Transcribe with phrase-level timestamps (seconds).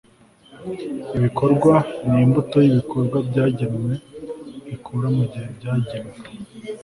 [1.17, 1.73] ibikorwa
[2.09, 3.91] ni imbuto y'ibikorwa byagenwe
[4.67, 6.15] bikura mu bihe byagenwe